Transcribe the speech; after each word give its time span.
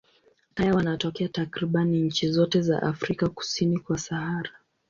Taya 0.55 0.73
wanatokea 0.75 1.29
takriban 1.29 1.87
nchi 1.95 2.31
zote 2.31 2.61
za 2.61 2.81
Afrika 2.81 3.29
kusini 3.29 3.79
kwa 3.79 3.97
Sahara. 3.97 4.51